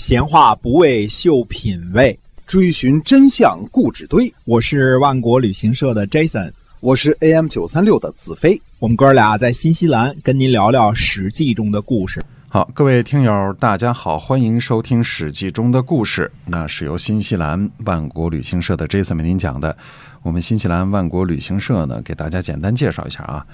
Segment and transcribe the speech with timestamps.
[0.00, 4.32] 闲话不为秀品味，追寻真相故纸堆。
[4.46, 8.58] 我是万国旅行社的 Jason，我是 AM 九三六的子飞。
[8.78, 12.24] 我们哥俩在新西兰跟您聊聊《史记》中的故事。
[12.48, 16.32] 好，各位听友，大家好，欢迎收听《史记》中的故事。
[16.46, 19.76] 那是由新西兰万国旅行社的 Jason 为您讲的。
[20.22, 23.44] 我们新西兰万国旅行社呢，给大家简单介绍一下啊。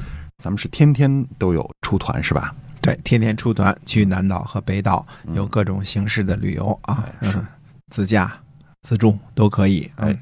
[0.40, 2.54] 咱们是天天都有出团是吧？
[2.86, 7.44] 对，天天出团去南岛和北岛，有各种形式的旅游啊，嗯，
[7.90, 8.32] 自驾、
[8.82, 9.90] 自助都可以。
[9.96, 10.16] 哎，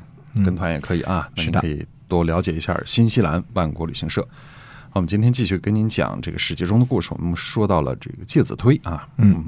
[0.44, 1.28] 跟团也可以啊。
[1.36, 4.26] 是的，可以多了解一下新西兰万国旅行社。
[4.92, 7.10] 我们今天继续跟您讲这个史记中的故事。
[7.12, 9.44] 我们说到了这个介子推啊，嗯，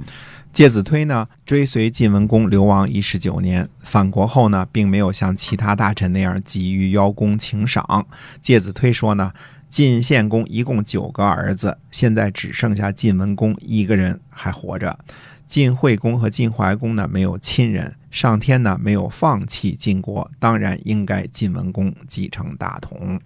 [0.53, 8.05] 介子推呢，追随晋文公流亡一十九年，返国后呢，并没有像其他大臣那样急于邀功请赏。
[8.43, 9.33] 介子推说呢，
[9.69, 14.99] 晋献公一共九个儿子，现在只剩下晋文公一个人还活着。
[15.47, 23.21] 晋惠公和晋怀公呢，没有亲人，上天呢没有放弃晋国，当然应该晋文公继承大统。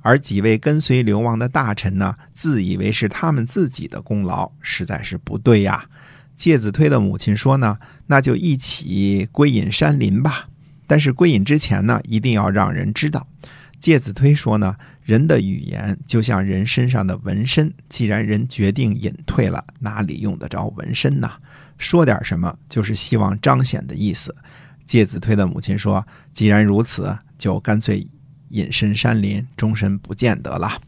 [0.00, 5.86] 而几位跟随流亡的大臣呢，自以为是他们自己的功劳，实在是不对呀。
[6.36, 10.48] 介子推的母亲说呢，那就一起归隐山林吧。
[10.86, 13.26] 但是归隐之前呢，一定要让人知道。
[13.78, 21.30] 介子推说呢，人的语言就像人身上的纹身，既然人决定隐退了，哪里用得着纹身呢？
[21.76, 24.34] 说点什么就是希望彰显的意思。
[24.84, 28.06] 介子推的母亲说，既然如此，就干脆。
[28.50, 30.80] 隐身山林，终身不见得了。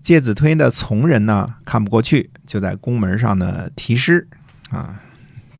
[0.00, 4.28] 介子推的从人呢，看不过去，就在宫门上呢题诗
[4.70, 5.02] 啊。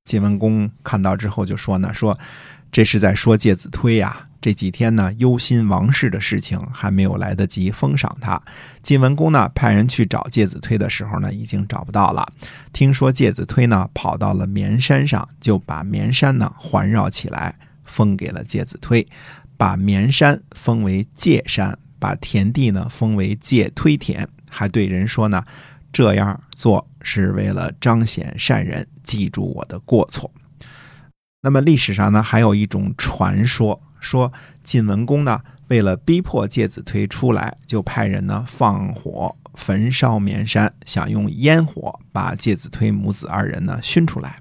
[0.04, 2.16] 晋文公看到之后就说呢：“说
[2.70, 4.27] 这是在说介子推呀。
[4.40, 8.40] 这几天呢，忧心王室的事情，还没有来得及封赏他。
[8.82, 12.26] 晋文公呢，派人去找介子推的时候呢，已经找不到了。
[12.72, 19.06] 听说介子推呢，跑到了绵山上，就把绵山呢环绕起来，封给了介子推。”
[19.58, 25.44] 把绵山封为界山，把田地呢封为界推田，还对人说呢，
[25.92, 30.30] 这样做是为了彰显善人，记住我的过错。
[31.40, 34.32] 那么历史上呢，还有一种传说，说
[34.62, 44.40] 晋文公呢为了逼迫介子推出来，就派人呢放火焚烧绵山，想用烟火把介子推母子二人呢熏出来。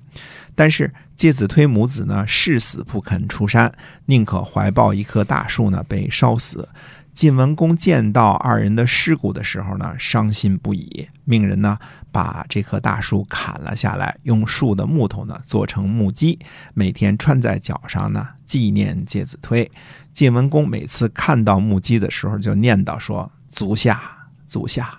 [0.55, 3.71] 但是介子推母子呢誓死不肯出山，
[4.05, 6.67] 宁可怀抱一棵大树呢被烧死。
[7.17, 11.75] 晋文公见到二人的尸骨的时候呢，伤心不已，命人呢
[12.11, 16.37] 把这棵大树砍了下来，用树的木头呢做成木屐，
[16.75, 19.71] 每天穿在脚上呢纪念介子推。
[20.13, 23.99] 晋文公每次看到木屐的时候，就念叨说：“足下，
[24.45, 24.95] 足下。”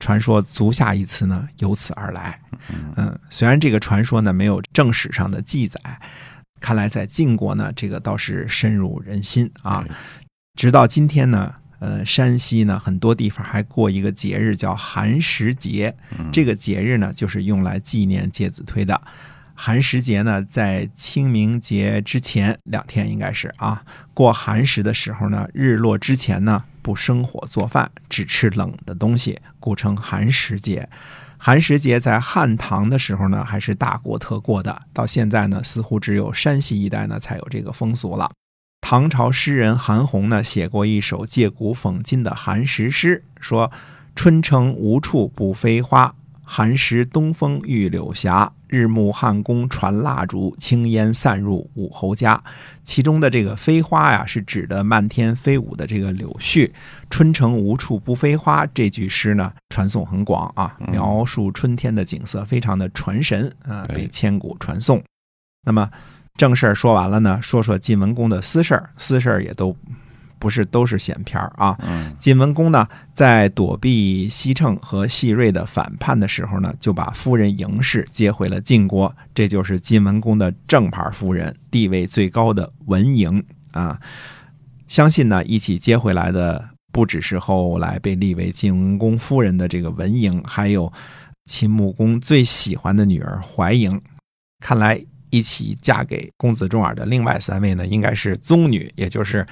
[0.00, 2.38] 传说“足下”一词呢，由此而来。
[2.96, 5.80] 嗯，虽然这个传说呢没有正史上的记载，
[6.60, 9.82] 看来在晋国呢，这个倒是深入人心啊。
[10.54, 15.96] 直到今天呢，呃，山西呢很多地方还过一个节日叫寒食节，
[16.32, 19.00] 这个节日呢就是用来纪念介子推的。
[19.54, 26.64] 寒食节呢，在清明节之前两天应该是啊，过寒食的时候呢，日落之前呢。
[26.84, 30.86] 不生火做饭，只吃冷的东西，故称寒食节。
[31.38, 34.82] 寒食节在汉唐的时候呢，还是大过特过的。
[34.92, 38.30] 到现在呢，似乎只有山西一带呢才有这个风俗了。
[38.94, 43.72] 唐朝诗人韩翃呢，写过一首借古讽今的寒食诗，说
[44.14, 46.14] ：“春城无处不飞花。”
[46.46, 48.30] 寒食东风御柳斜，
[48.68, 52.40] 日暮汉宫传蜡烛，轻烟散入武侯家。
[52.84, 56.70] 其中的这个飞花呀，是指的漫天飞舞的这个柳絮。
[57.10, 65.02] 春城无处不飞花这句诗呢，传颂很广啊，描述春天的景色非常的传神啊，被千古传颂。
[65.66, 65.90] 那么
[66.38, 69.76] 正事儿说完了呢，说说晋文公的私事儿，私事儿也都。
[70.36, 71.78] 不是都是闲篇儿啊！
[72.20, 83.98] 晋文公呢，在躲避西称和细瑞的反叛的时候呢，就把夫人嬴氏接回了晋国，这就是晋文公的正牌夫人，地位最高的文嬴啊。
[84.86, 90.92] 相信呢，一起接回来的不只是后来被立为晋文公夫人的这个文嬴，还有
[91.46, 93.98] 秦穆公最喜欢的女儿怀嬴。
[94.60, 95.02] 看来
[95.34, 99.46] 一起嫁给公子重耳的另外三位呢，应该是宗女，也就是。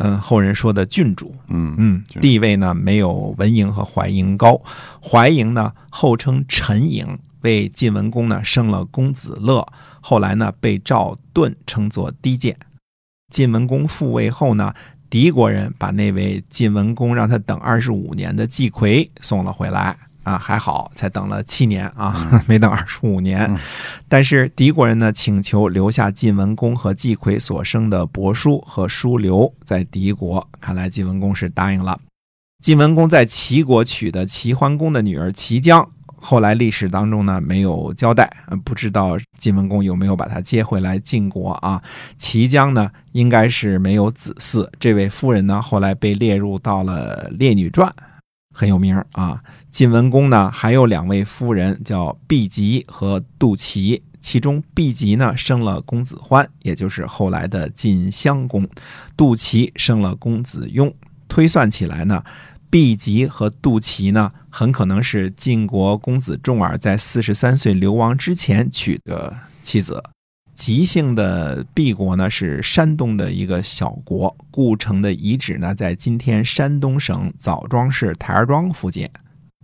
[0.00, 4.62] 嗯，后人说的郡主，嗯嗯，地位呢没有文嬴和怀嬴高。
[5.02, 9.66] 怀嬴呢后称陈嬴，为晋文公呢生了公子乐，
[10.00, 12.56] 后来呢被赵盾称作低贱。
[13.34, 14.72] 晋文公复位后呢，
[15.10, 19.96] 敌国人把那位晋文公让他等二十五年的季葵送了回来
[20.28, 23.58] 啊，还好才等了七年啊， 没等二十五年。
[24.08, 31.98] 但是敌国人呢，请求留下晋文公和季葵所生的伯叔和叔刘在敌国，看来晋文公是答应了。
[32.62, 35.88] 晋文公在齐国娶的齐桓公的女儿齐姜。
[36.20, 38.28] 后来历史当中呢没有交代，
[38.64, 41.80] 不知道晋文公有没有把她接回来晋国啊？
[42.16, 47.88] 齐姜呢应该是没有子嗣，这位夫人呢后来被列入到了《列女传》，
[48.58, 49.40] 很有名啊。
[49.70, 58.64] 晋文公呢还有两位夫人叫毕吉和杜琪，其中毕吉呢生了公子欢，也就是后来的晋襄公；
[59.16, 60.92] 杜琪生了公子雍。
[61.28, 62.24] 推算起来呢。
[62.70, 70.02] 毕吉和杜琪呢，很可能是晋国公子重耳在四十三岁流亡之前娶的妻子。
[70.58, 79.08] 吉姓的毕国呢，是山东的一个小国，故城的遗址呢，在今天山东省枣庄市台儿庄附近。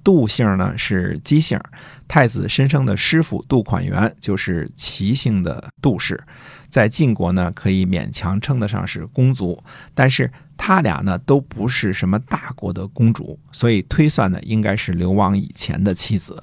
[0.04, 1.58] 杜姓呢是姬姓，
[2.06, 6.22] 太子申生的师傅杜款元就是齐姓的杜氏，
[6.68, 9.60] 在晋国呢可以勉强称得上是公族，
[9.94, 16.40] 但是他俩呢都不是什么大国的公主，所以推算呢应该是流亡以前的妻子。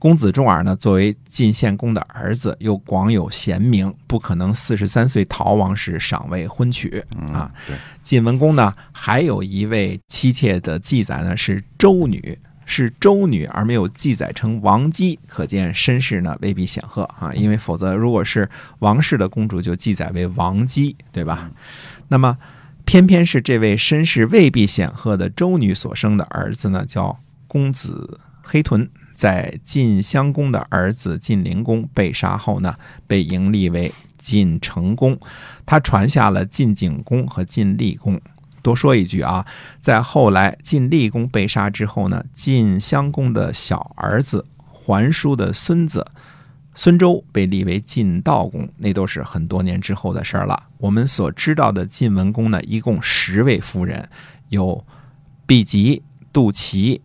[0.00, 7.52] 公子重耳呢作为晋献公的儿子，又广有贤名，不可能四十三岁逃亡时尚未婚娶啊。
[8.02, 12.36] 晋文公呢还有一位妻妾的记载呢是周女。
[12.72, 17.34] 是周女而没有记载成王姬，可见身世呢未必显赫啊。
[17.34, 18.48] 因为否则，如果是
[18.78, 21.50] 王室的公主，就记载为王姬，对吧？
[22.06, 22.38] 那么，
[22.84, 27.18] 偏偏是这位身世未必显赫的周女所生的儿子呢，叫
[27.48, 28.88] 公子黑豚，
[29.20, 32.74] 在晋襄公的儿子晋灵公被杀后呢，
[33.06, 35.18] 被迎立为晋成公，
[35.66, 38.18] 他传下了晋景公和晋厉公。
[38.62, 39.44] 多说一句啊，
[39.78, 46.06] 在后来晋厉公被杀之后呢，晋襄公的小儿子桓叔的孙子
[46.74, 50.68] 孙周被立为晋悼公，那都是很多年之后的事儿了。
[50.78, 54.08] 我们所知道的晋文公呢，一共十位夫人，
[54.48, 54.82] 有
[55.44, 56.02] 毕吉、
[56.32, 57.02] 杜齐，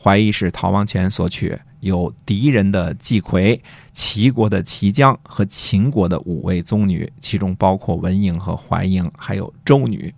[0.00, 3.60] 怀疑是逃亡前所娶；有敌人的季逵，
[3.92, 10.14] 齐国的齐姜和秦国的五位宗女，其中包括文嬴和怀嬴，还有周女。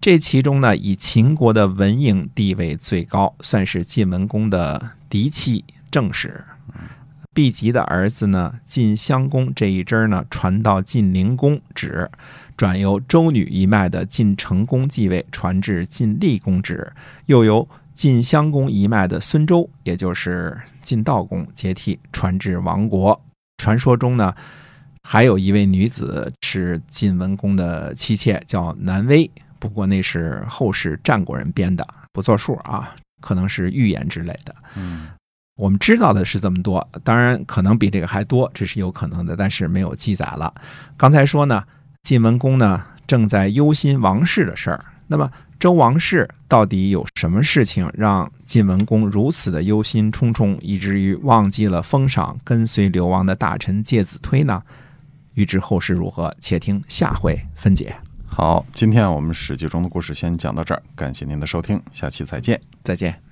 [0.00, 6.44] 这其中呢，以秦国的文嬴地位最高，算是晋文公的嫡妻正室。
[7.32, 12.10] 毕吉的儿子呢，晋襄公这一支呢，传到晋灵公止，
[12.56, 16.92] 转由周女一脉的晋成公继位，传至晋厉公止，
[17.26, 23.20] 又由晋襄公一脉的孙周，也就是晋悼公接替，传至亡国。
[23.58, 24.34] 传说中呢，
[25.02, 29.30] 还有一位女子是晋文公的妻妾，叫南威。
[29.58, 34.52] 不过那是后世战国人编的，不作数啊，可能是预言之类的。
[34.74, 35.08] 嗯，
[35.56, 40.52] 我们知道的是这么多，当然可能比这个还多，这是有可能的，但是没有记载了。
[40.96, 41.62] 刚才说呢，
[42.02, 44.84] 晋文公呢正在忧心王室的事儿。
[45.06, 45.30] 那么
[45.62, 54.60] 周王室到底有什么事情让晋文公如此的忧心忡忡，以至于忘记了封赏跟随流亡的大臣介子推呢？
[55.34, 57.94] 欲知后事如何，且听下回分解。
[58.26, 63.31] 好，今天我们史记中的故事先讲到这儿，感谢您的收听，下期再见，再见。